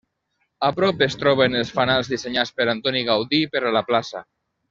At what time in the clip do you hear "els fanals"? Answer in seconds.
1.59-2.09